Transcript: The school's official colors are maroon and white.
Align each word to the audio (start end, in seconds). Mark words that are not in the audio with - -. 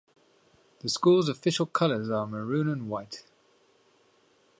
The 0.79 0.89
school's 0.89 1.29
official 1.29 1.67
colors 1.67 2.09
are 2.09 2.25
maroon 2.25 2.67
and 2.67 2.89
white. 2.89 3.23